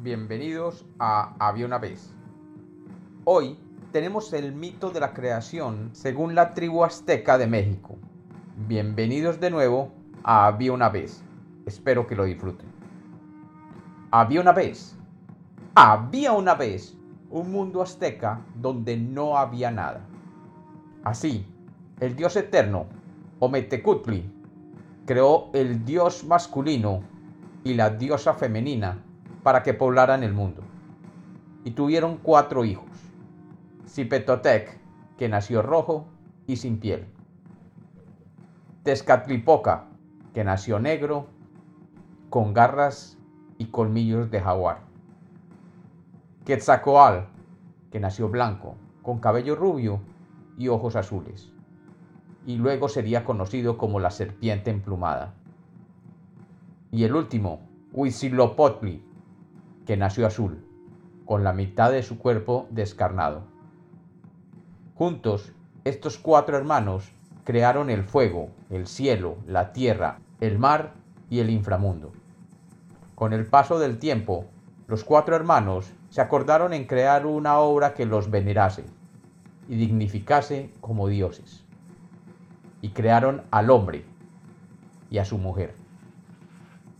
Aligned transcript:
bienvenidos 0.00 0.86
a 1.00 1.34
Había 1.40 1.66
una 1.66 1.78
vez. 1.78 2.14
Hoy 3.24 3.58
tenemos 3.90 4.32
el 4.32 4.52
mito 4.52 4.90
de 4.90 5.00
la 5.00 5.12
creación 5.12 5.90
según 5.92 6.36
la 6.36 6.54
tribu 6.54 6.84
azteca 6.84 7.36
de 7.36 7.48
México. 7.48 7.96
Bienvenidos 8.68 9.40
de 9.40 9.50
nuevo 9.50 9.90
a 10.22 10.46
Había 10.46 10.72
una 10.72 10.88
vez. 10.88 11.24
Espero 11.66 12.06
que 12.06 12.14
lo 12.14 12.24
disfruten. 12.24 12.68
Había 14.12 14.40
una 14.40 14.52
vez. 14.52 14.96
Había 15.74 16.32
una 16.32 16.54
vez 16.54 16.96
un 17.30 17.50
mundo 17.50 17.82
azteca 17.82 18.40
donde 18.54 18.96
no 18.96 19.36
había 19.36 19.72
nada. 19.72 20.06
Así, 21.02 21.44
el 21.98 22.14
dios 22.14 22.36
eterno, 22.36 22.86
Ometecutli, 23.40 24.30
creó 25.06 25.50
el 25.54 25.84
dios 25.84 26.24
masculino 26.24 27.02
y 27.64 27.74
la 27.74 27.90
diosa 27.90 28.34
femenina 28.34 29.02
para 29.48 29.62
que 29.62 29.72
poblaran 29.72 30.22
el 30.24 30.34
mundo. 30.34 30.60
Y 31.64 31.70
tuvieron 31.70 32.18
cuatro 32.18 32.66
hijos. 32.66 32.90
Cipetotec, 33.86 34.78
que 35.16 35.30
nació 35.30 35.62
rojo 35.62 36.06
y 36.46 36.56
sin 36.56 36.78
piel. 36.78 37.06
Tezcatlipoca, 38.82 39.86
que 40.34 40.44
nació 40.44 40.80
negro, 40.80 41.28
con 42.28 42.52
garras 42.52 43.16
y 43.56 43.68
colmillos 43.68 44.30
de 44.30 44.42
jaguar. 44.42 44.80
Quetzalcoatl, 46.44 47.24
que 47.90 48.00
nació 48.00 48.28
blanco, 48.28 48.74
con 49.00 49.18
cabello 49.18 49.56
rubio 49.56 50.00
y 50.58 50.68
ojos 50.68 50.94
azules. 50.94 51.54
Y 52.44 52.56
luego 52.56 52.90
sería 52.90 53.24
conocido 53.24 53.78
como 53.78 53.98
la 53.98 54.10
serpiente 54.10 54.70
emplumada. 54.70 55.32
Y 56.90 57.04
el 57.04 57.16
último, 57.16 57.60
Huitzilopochtli, 57.94 59.07
que 59.88 59.96
nació 59.96 60.26
azul, 60.26 60.62
con 61.24 61.44
la 61.44 61.54
mitad 61.54 61.90
de 61.90 62.02
su 62.02 62.18
cuerpo 62.18 62.66
descarnado. 62.68 63.44
Juntos, 64.94 65.54
estos 65.84 66.18
cuatro 66.18 66.58
hermanos 66.58 67.10
crearon 67.44 67.88
el 67.88 68.04
fuego, 68.04 68.50
el 68.68 68.86
cielo, 68.86 69.38
la 69.46 69.72
tierra, 69.72 70.18
el 70.42 70.58
mar 70.58 70.92
y 71.30 71.38
el 71.38 71.48
inframundo. 71.48 72.12
Con 73.14 73.32
el 73.32 73.46
paso 73.46 73.78
del 73.78 73.98
tiempo, 73.98 74.44
los 74.88 75.04
cuatro 75.04 75.34
hermanos 75.34 75.90
se 76.10 76.20
acordaron 76.20 76.74
en 76.74 76.84
crear 76.84 77.24
una 77.24 77.56
obra 77.56 77.94
que 77.94 78.04
los 78.04 78.30
venerase 78.30 78.84
y 79.70 79.76
dignificase 79.76 80.70
como 80.82 81.08
dioses. 81.08 81.64
Y 82.82 82.90
crearon 82.90 83.44
al 83.50 83.70
hombre 83.70 84.04
y 85.08 85.16
a 85.16 85.24
su 85.24 85.38
mujer. 85.38 85.74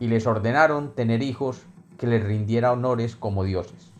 Y 0.00 0.06
les 0.06 0.26
ordenaron 0.26 0.94
tener 0.94 1.22
hijos 1.22 1.66
que 1.98 2.06
les 2.06 2.24
rindiera 2.24 2.72
honores 2.72 3.16
como 3.16 3.44
dioses. 3.44 3.92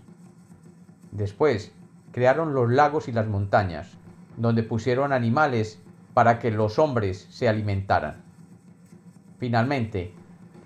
Después 1.11 1.73
crearon 2.13 2.55
los 2.55 2.71
lagos 2.71 3.09
y 3.09 3.13
las 3.13 3.27
montañas, 3.27 3.99
donde 4.37 4.63
pusieron 4.63 5.13
animales 5.13 5.81
para 6.15 6.39
que 6.39 6.51
los 6.51 6.79
hombres 6.79 7.27
se 7.31 7.49
alimentaran. 7.49 8.23
Finalmente, 9.39 10.15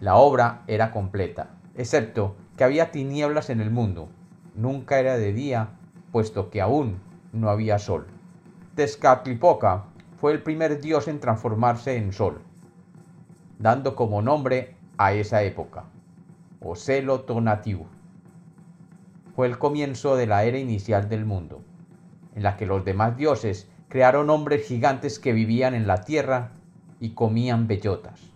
la 0.01 0.17
obra 0.17 0.63
era 0.67 0.91
completa, 0.93 1.51
excepto 1.75 2.37
que 2.57 2.65
había 2.65 2.91
tinieblas 2.91 3.51
en 3.51 3.61
el 3.61 3.71
mundo. 3.71 4.09
Nunca 4.55 4.99
era 5.01 5.17
de 5.17 5.33
día, 5.33 5.71
puesto 6.11 6.51
que 6.51 6.61
aún 6.61 7.01
no 7.33 7.49
había 7.49 7.79
sol. 7.79 8.07
Tezcatlipoca 8.75 9.85
fue 10.21 10.33
el 10.33 10.43
primer 10.43 10.81
dios 10.81 11.09
en 11.09 11.21
transformarse 11.21 11.97
en 11.97 12.13
sol, 12.13 12.41
dando 13.59 13.97
como 13.97 14.23
nombre 14.23 14.77
a 14.99 15.15
esa 15.15 15.43
época. 15.43 15.85
Oceloto 16.65 17.41
nativo. 17.41 17.87
Fue 19.35 19.49
el 19.49 19.59
comienzo 19.59 20.15
de 20.15 20.29
la 20.29 20.45
era 20.45 20.59
inicial 20.59 21.09
del 21.09 21.25
mundo, 21.25 21.61
en 22.37 22.45
la 22.45 22.57
que 22.57 22.67
los 22.67 22.85
demás 22.85 23.17
dioses 23.17 23.69
crearon 23.89 24.31
hombres 24.31 24.69
gigantes 24.69 25.19
que 25.19 25.33
vivían 25.33 25.75
en 25.75 25.89
la 25.89 26.03
tierra 26.05 26.53
y 27.01 27.15
comían 27.15 27.67
bellotas. 27.67 28.33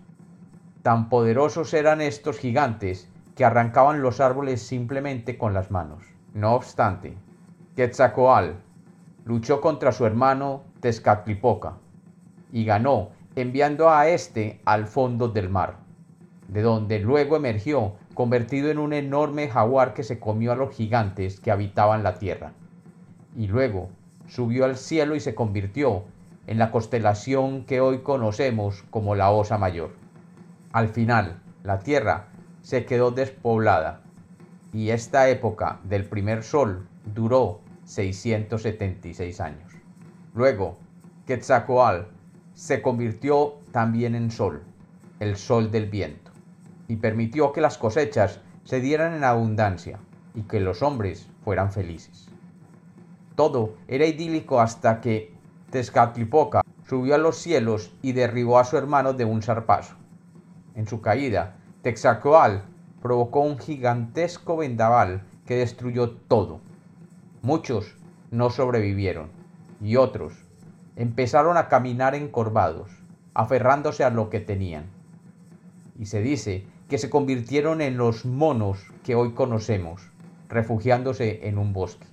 Tan 0.83 1.09
poderosos 1.09 1.73
eran 1.73 2.01
estos 2.01 2.39
gigantes 2.39 3.09
que 3.37 3.45
arrancaban 3.45 4.03
los 4.03 4.19
árboles 4.19 4.61
simplemente 4.61 5.39
con 5.39 5.55
las 5.55 5.71
manos. 5.71 6.03
No 6.35 6.55
obstante, 6.55 7.15
Quetzalcoatl 7.77 8.57
luchó 9.25 9.61
contra 9.61 9.93
su 9.93 10.05
hermano 10.05 10.65
Tezcatlipoca 10.81 11.75
y 12.51 12.65
ganó 12.65 13.11
enviando 13.37 13.89
a 13.89 14.09
éste 14.09 14.61
al 14.65 14.87
fondo 14.87 15.29
del 15.29 15.49
mar, 15.49 15.77
de 16.49 16.63
donde 16.63 16.99
luego 16.99 17.37
emergió 17.37 17.95
convertido 18.17 18.71
en 18.71 18.79
un 18.79 18.95
enorme 18.95 19.47
jaguar 19.47 19.93
que 19.93 20.03
se 20.03 20.19
comió 20.19 20.51
a 20.51 20.57
los 20.57 20.75
gigantes 20.75 21.39
que 21.39 21.51
habitaban 21.51 22.03
la 22.03 22.19
tierra. 22.19 22.53
Y 23.37 23.47
luego 23.47 23.91
subió 24.27 24.65
al 24.65 24.79
cielo 24.79 25.17
y 25.17 25.21
se 25.21 25.35
convirtió 25.35 26.05
en 26.47 26.59
la 26.59 26.71
constelación 26.71 27.67
que 27.67 27.83
hoy 27.83 27.99
conocemos 27.99 28.85
como 28.89 29.15
la 29.15 29.31
Osa 29.31 29.59
Mayor. 29.59 29.91
Al 30.73 30.89
final, 30.89 31.43
la 31.63 31.81
tierra 31.81 32.29
se 32.63 32.87
quedó 32.87 33.11
despoblada 33.11 34.01
y 34.73 34.91
esta 34.91 35.29
época 35.29 35.81
del 35.85 36.07
primer 36.07 36.43
sol 36.43 36.89
duró 37.15 37.61
676 37.85 39.41
años. 39.43 39.71
Luego, 40.35 40.79
Quetzalcoatl 41.27 42.07
se 42.55 42.81
convirtió 42.81 43.57
también 43.73 44.15
en 44.15 44.31
sol, 44.31 44.63
el 45.21 45.37
sol 45.37 45.71
del 45.71 45.91
viento 45.91 46.26
y 46.89 46.97
permitió 46.97 47.53
que 47.53 47.61
las 47.61 47.79
cosechas 47.79 48.41
se 48.65 48.81
dieran 48.81 49.15
en 49.15 49.25
abundancia 49.25 49.99
y 50.35 50.43
que 50.43 50.61
los 50.61 50.83
hombres 50.83 51.29
fueran 51.45 51.73
felices. 51.73 52.29
Todo 53.35 53.75
era 53.89 54.07
idílico 54.07 54.61
hasta 54.61 55.01
que 55.01 55.33
Tezcatlipoca 55.71 56.63
subió 56.89 57.15
a 57.15 57.19
los 57.19 57.37
cielos 57.37 57.93
y 58.03 58.13
derribó 58.13 58.59
a 58.59 58.65
su 58.65 58.77
hermano 58.77 59.13
de 59.13 59.25
un 59.25 59.43
zarpazo. 59.43 59.95
En 60.75 60.87
su 60.87 61.01
caída, 61.01 61.57
Texacoal 61.83 62.65
provocó 63.03 63.41
un 63.41 63.59
gigantesco 63.59 64.57
vendaval 64.57 65.23
que 65.45 65.57
destruyó 65.57 66.11
todo. 66.11 66.61
Muchos 67.43 67.97
no 68.31 68.51
sobrevivieron 68.51 69.31
y 69.81 69.97
otros 69.97 70.35
empezaron 70.97 71.57
a 71.57 71.69
caminar 71.69 72.15
encorvados, 72.15 72.91
aferrándose 73.35 74.03
a 74.03 74.11
lo 74.11 74.31
que 74.31 74.41
tenían. 74.41 74.87
Y 75.99 76.07
se 76.07 76.23
dice 76.23 76.65
que 76.89 76.99
se 76.99 77.11
convirtieron 77.11 77.81
en 77.81 77.97
los 77.97 78.25
monos 78.25 78.79
que 79.03 79.15
hoy 79.17 79.33
conocemos, 79.33 80.03
refugiándose 80.49 81.49
en 81.49 81.59
un 81.59 81.73
bosque. 81.73 82.07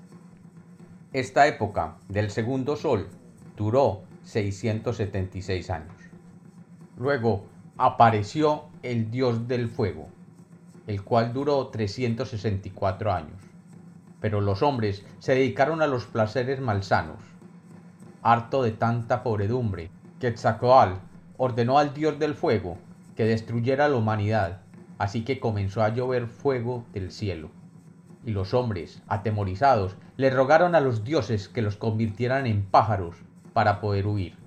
Esta 1.13 1.45
época 1.45 1.97
del 2.09 2.31
segundo 2.31 2.75
sol 2.75 3.07
duró 3.55 4.01
676 4.23 5.69
años. 5.69 5.95
Luego 6.97 7.45
apareció 7.77 8.63
el 8.81 9.11
dios 9.11 9.47
del 9.47 9.67
fuego, 9.67 10.07
el 10.87 11.03
cual 11.03 11.33
duró 11.33 11.67
364 11.67 13.13
años. 13.13 13.39
Pero 14.19 14.41
los 14.41 14.63
hombres 14.63 15.05
se 15.19 15.35
dedicaron 15.35 15.83
a 15.83 15.87
los 15.87 16.05
placeres 16.05 16.61
malsanos. 16.61 17.19
Harto 18.23 18.63
de 18.63 18.71
tanta 18.71 19.21
pobredumbre, 19.21 19.91
Quetzalcoatl 20.19 20.95
ordenó 21.37 21.77
al 21.77 21.93
dios 21.93 22.17
del 22.17 22.33
fuego 22.33 22.77
que 23.15 23.25
destruyera 23.25 23.87
la 23.87 23.97
humanidad 23.97 24.62
Así 25.03 25.25
que 25.25 25.41
comenzó 25.41 25.83
a 25.83 25.89
llover 25.89 26.27
fuego 26.27 26.85
del 26.93 27.11
cielo. 27.11 27.49
Y 28.25 28.31
los 28.31 28.53
hombres, 28.53 29.03
atemorizados, 29.07 29.97
le 30.15 30.29
rogaron 30.29 30.75
a 30.75 30.79
los 30.79 31.03
dioses 31.03 31.49
que 31.49 31.61
los 31.61 31.75
convirtieran 31.75 32.47
en 32.47 32.63
pájaros 32.63 33.17
para 33.51 33.81
poder 33.81 34.07
huir. 34.07 34.37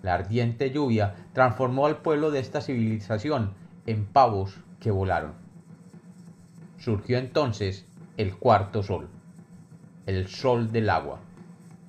La 0.00 0.14
ardiente 0.14 0.70
lluvia 0.70 1.16
transformó 1.34 1.84
al 1.84 1.98
pueblo 1.98 2.30
de 2.30 2.38
esta 2.38 2.62
civilización 2.62 3.52
en 3.84 4.06
pavos 4.06 4.56
que 4.80 4.90
volaron. 4.90 5.34
Surgió 6.78 7.18
entonces 7.18 7.84
el 8.16 8.34
cuarto 8.34 8.82
sol, 8.82 9.08
el 10.06 10.26
sol 10.28 10.72
del 10.72 10.88
agua, 10.88 11.18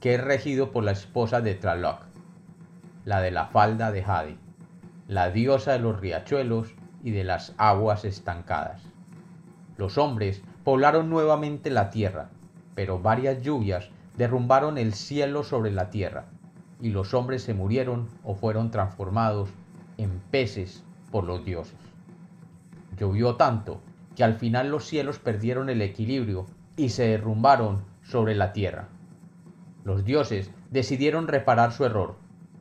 que 0.02 0.16
es 0.16 0.22
regido 0.22 0.74
por 0.74 0.84
la 0.84 0.92
esposa 0.92 1.40
de 1.40 1.56
Tlaloc, 1.56 2.02
la 3.06 3.22
de 3.22 3.32
la 3.32 3.46
falda 3.46 3.94
de 3.94 4.04
Jade, 4.04 4.38
la 5.08 5.30
diosa 5.32 5.72
de 5.72 5.80
los 5.80 6.02
riachuelos 6.02 6.76
y 7.04 7.12
de 7.12 7.24
las 7.24 7.54
aguas 7.58 8.06
estancadas. 8.06 8.82
Los 9.78 9.98
hombres 9.98 10.42
poblaron 10.64 11.10
nuevamente 11.10 11.70
la 11.70 11.90
tierra, 11.90 12.30
pero 12.76 13.00
varias 13.00 13.42
lluvias 13.42 13.90
derrumbaron 14.18 14.78
el 14.78 14.94
cielo 14.94 15.44
sobre 15.44 15.72
la 15.72 15.90
tierra, 15.90 16.26
y 16.82 16.90
los 16.90 17.14
hombres 17.14 17.44
se 17.44 17.54
murieron 17.54 18.08
o 18.24 18.36
fueron 18.36 18.72
transformados 18.72 19.50
en 19.98 20.20
peces 20.32 20.84
por 21.12 21.24
los 21.24 21.46
dioses. 21.46 21.78
Llovió 22.98 23.36
tanto 23.36 23.82
que 24.16 24.24
al 24.24 24.36
final 24.36 24.70
los 24.70 24.86
cielos 24.86 25.20
perdieron 25.20 25.70
el 25.70 25.82
equilibrio 25.82 26.48
y 26.76 26.90
se 26.90 27.08
derrumbaron 27.08 27.84
sobre 28.04 28.36
la 28.36 28.54
tierra. 28.54 28.88
Los 29.84 30.04
dioses 30.04 30.52
decidieron 30.72 31.28
reparar 31.28 31.72
su 31.72 31.86
error, 31.86 32.16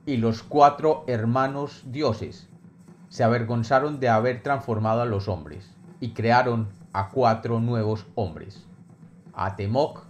y 0.04 0.18
los 0.18 0.42
cuatro 0.42 1.04
hermanos 1.08 1.82
dioses 1.86 2.48
se 3.08 3.24
avergonzaron 3.24 4.00
de 4.00 4.08
haber 4.08 4.42
transformado 4.42 5.02
a 5.02 5.06
los 5.06 5.28
hombres 5.28 5.70
y 6.00 6.10
crearon 6.10 6.68
a 6.92 7.08
cuatro 7.08 7.60
nuevos 7.60 8.06
hombres, 8.14 8.66
Atemoc, 9.34 10.04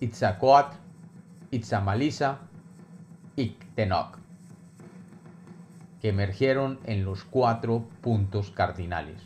Itzacoat, 0.00 0.74
Itzamalisa 1.50 2.38
y 3.36 3.56
Tenoch, 3.74 4.18
que 6.00 6.08
emergieron 6.08 6.78
en 6.84 7.04
los 7.04 7.24
cuatro 7.24 7.84
puntos 8.00 8.50
cardinales, 8.50 9.22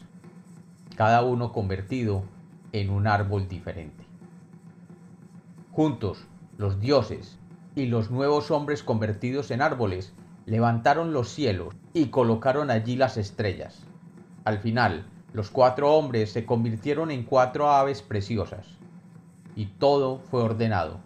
cada 0.96 1.22
uno 1.22 1.52
convertido 1.52 2.24
en 2.72 2.90
un 2.90 3.06
árbol 3.06 3.48
diferente. 3.48 4.04
Juntos, 5.72 6.26
los 6.58 6.80
dioses 6.80 7.38
y 7.74 7.86
los 7.86 8.10
nuevos 8.10 8.50
hombres 8.50 8.82
convertidos 8.82 9.50
en 9.50 9.62
árboles 9.62 10.12
levantaron 10.46 11.12
los 11.12 11.28
cielos 11.28 11.74
y 11.92 12.06
colocaron 12.06 12.70
allí 12.70 12.96
las 12.96 13.16
estrellas. 13.16 13.82
Al 14.44 14.58
final, 14.58 15.04
los 15.32 15.50
cuatro 15.50 15.94
hombres 15.94 16.32
se 16.32 16.44
convirtieron 16.44 17.10
en 17.10 17.22
cuatro 17.22 17.70
aves 17.70 18.02
preciosas, 18.02 18.66
y 19.54 19.66
todo 19.66 20.18
fue 20.18 20.42
ordenado. 20.42 20.98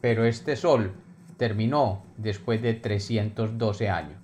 Pero 0.00 0.24
este 0.24 0.56
sol 0.56 0.92
terminó 1.36 2.02
después 2.16 2.60
de 2.62 2.74
312 2.74 3.88
años. 3.88 4.18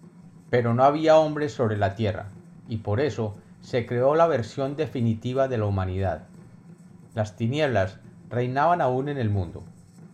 Pero 0.51 0.75
no 0.75 0.85
había 0.85 1.19
hombres 1.19 1.53
sobre 1.53 1.77
la 1.77 1.95
tierra, 1.95 2.27
y 2.69 2.79
por 2.79 3.01
eso 3.01 3.37
se 3.61 3.87
creó 3.87 4.15
la 4.15 4.27
versión 4.27 4.77
definitiva 4.77 5.49
de 5.49 5.59
la 5.59 5.67
humanidad. 5.67 6.27
Las 7.15 7.37
tinieblas 7.37 7.99
reinaban 8.29 8.81
aún 8.81 9.09
en 9.09 9.19
el 9.19 9.31
mundo, 9.31 9.63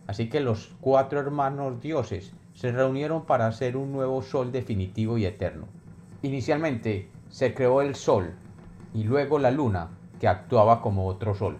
así 0.07 0.29
que 0.29 0.39
los 0.39 0.75
cuatro 0.79 1.19
hermanos 1.19 1.81
dioses 1.81 2.33
se 2.53 2.71
reunieron 2.71 3.25
para 3.25 3.47
hacer 3.47 3.77
un 3.77 3.91
nuevo 3.91 4.21
sol 4.21 4.51
definitivo 4.51 5.17
y 5.17 5.25
eterno. 5.25 5.65
Inicialmente 6.21 7.09
se 7.29 7.53
creó 7.53 7.81
el 7.81 7.95
sol 7.95 8.33
y 8.93 9.03
luego 9.03 9.39
la 9.39 9.51
luna, 9.51 9.89
que 10.19 10.27
actuaba 10.27 10.81
como 10.81 11.07
otro 11.07 11.33
sol. 11.33 11.57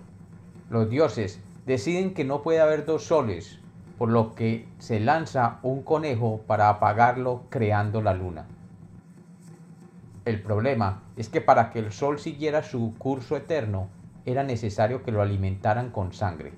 Los 0.70 0.90
dioses 0.90 1.40
deciden 1.66 2.14
que 2.14 2.24
no 2.24 2.44
puede 2.44 2.60
haber 2.60 2.86
dos 2.86 3.06
soles, 3.06 3.60
por 3.98 4.10
lo 4.10 4.36
que 4.36 4.68
se 4.80 5.00
lanza 5.00 5.60
un 5.64 5.84
conejo 5.84 6.42
para 6.46 6.70
apagarlo 6.70 7.44
creando 7.50 8.02
la 8.02 8.14
luna. 8.14 8.46
El 10.26 10.42
problema 10.42 11.02
es 11.18 11.30
que 11.30 11.42
para 11.42 11.72
que 11.72 11.80
el 11.80 11.92
sol 11.92 12.20
siguiera 12.20 12.62
su 12.62 12.94
curso 12.98 13.36
eterno 13.36 13.90
era 14.26 14.44
necesario 14.44 15.02
que 15.02 15.12
lo 15.12 15.22
alimentaran 15.22 15.90
con 15.90 16.14
sangre. 16.14 16.54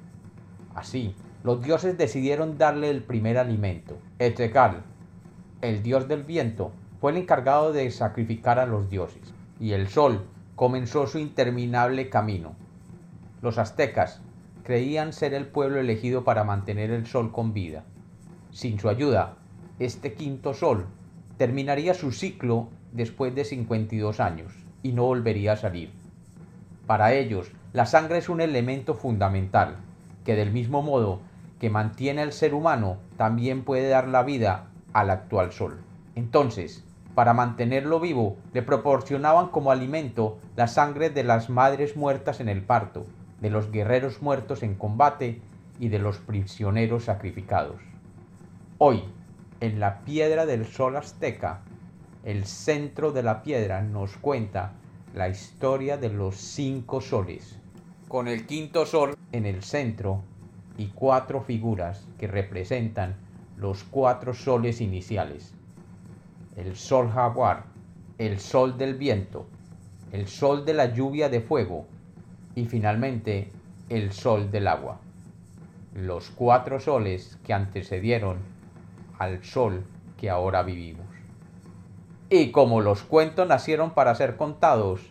Así, 0.76 1.16
los 1.44 1.62
dioses 1.62 1.98
decidieron 1.98 2.58
darle 2.58 2.90
el 2.90 3.04
primer 3.04 3.38
alimento. 3.38 3.98
Etekal, 4.20 4.84
el 5.62 5.84
dios 5.84 6.08
del 6.08 6.24
viento, 6.24 6.72
fue 7.02 7.12
el 7.12 7.18
encargado 7.18 7.74
de 7.74 7.92
sacrificar 7.92 8.60
a 8.60 8.66
los 8.66 8.90
dioses, 8.90 9.34
y 9.60 9.74
el 9.74 9.90
sol 9.90 10.26
comenzó 10.56 11.06
su 11.06 11.20
interminable 11.20 12.10
camino. 12.10 12.56
Los 13.42 13.58
aztecas 13.58 14.22
creían 14.64 15.12
ser 15.12 15.34
el 15.34 15.46
pueblo 15.46 15.80
elegido 15.82 16.24
para 16.24 16.46
mantener 16.46 16.92
el 16.92 17.06
sol 17.06 17.34
con 17.34 17.54
vida. 17.54 17.84
Sin 18.52 18.80
su 18.80 18.88
ayuda, 18.88 19.36
este 19.80 20.14
quinto 20.14 20.54
sol 20.54 20.86
terminaría 21.38 21.94
su 21.94 22.14
ciclo 22.14 22.70
después 22.94 23.36
de 23.36 23.44
52 23.44 24.22
años 24.22 24.54
y 24.82 24.94
no 24.94 25.04
volvería 25.04 25.54
a 25.54 25.58
salir. 25.58 25.92
Para 26.88 27.14
ellos, 27.14 27.52
la 27.74 27.86
sangre 27.86 28.20
es 28.20 28.30
un 28.30 28.40
elemento 28.40 28.94
fundamental, 28.94 29.76
que 30.24 30.36
del 30.36 30.52
mismo 30.52 30.82
modo 30.82 31.20
que 31.60 31.70
mantiene 31.70 32.22
al 32.22 32.34
ser 32.34 32.54
humano 32.54 32.98
también 33.18 33.64
puede 33.64 33.90
dar 33.90 34.08
la 34.08 34.24
vida 34.24 34.68
al 34.94 35.10
actual 35.10 35.52
sol. 35.52 35.80
Entonces, 36.16 36.84
para 37.16 37.34
mantenerlo 37.34 38.00
vivo, 38.00 38.38
le 38.54 38.64
proporcionaban 38.64 39.48
como 39.48 39.72
alimento 39.72 40.40
la 40.56 40.68
sangre 40.68 41.10
de 41.10 41.24
las 41.24 41.50
madres 41.50 41.96
muertas 41.96 42.40
en 42.40 42.50
el 42.50 42.64
parto, 42.64 43.06
de 43.40 43.50
los 43.50 43.72
guerreros 43.72 44.22
muertos 44.22 44.64
en 44.64 44.76
combate 44.76 45.42
y 45.80 45.90
de 45.90 46.00
los 46.00 46.18
prisioneros 46.18 47.06
sacrificados. 47.06 47.82
Hoy, 48.78 49.04
en 49.60 49.80
la 49.80 50.00
piedra 50.00 50.46
del 50.46 50.66
sol 50.66 50.96
azteca, 50.96 51.62
el 52.24 52.46
centro 52.46 53.12
de 53.12 53.22
la 53.22 53.44
piedra 53.44 53.82
nos 53.82 54.18
cuenta 54.18 54.72
la 55.14 55.30
historia 55.30 55.98
de 55.98 56.10
los 56.10 56.36
cinco 56.36 57.00
soles, 57.02 57.60
con 58.08 58.28
el 58.28 58.46
quinto 58.48 58.86
sol 58.86 59.16
en 59.32 59.46
el 59.46 59.64
centro 59.64 60.24
y 60.78 60.88
cuatro 60.88 61.42
figuras 61.42 62.08
que 62.18 62.28
representan 62.28 63.16
los 63.58 63.84
cuatro 63.84 64.34
soles 64.34 64.82
iniciales 64.82 65.54
el 66.56 66.76
sol 66.76 67.10
jaguar, 67.10 67.66
el 68.18 68.40
sol 68.40 68.78
del 68.78 68.96
viento, 68.96 69.48
el 70.12 70.28
sol 70.28 70.66
de 70.66 70.74
la 70.74 70.94
lluvia 70.94 71.30
de 71.30 71.42
fuego 71.42 71.86
y 72.56 72.66
finalmente 72.66 73.50
el 73.90 74.12
sol 74.12 74.52
del 74.52 74.68
agua. 74.68 75.00
Los 75.96 76.30
cuatro 76.30 76.80
soles 76.80 77.38
que 77.44 77.54
antecedieron 77.54 78.38
al 79.18 79.44
sol 79.44 79.84
que 80.18 80.30
ahora 80.30 80.64
vivimos. 80.64 81.06
Y 82.30 82.52
como 82.52 82.82
los 82.82 83.04
cuentos 83.04 83.48
nacieron 83.48 83.92
para 83.92 84.16
ser 84.16 84.38
contados, 84.38 85.02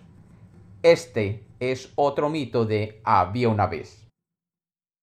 este 0.83 1.45
es 1.61 1.93
otro 1.95 2.29
mito 2.29 2.65
de 2.65 3.01
había 3.05 3.49
una 3.49 3.67
vez. 3.67 4.02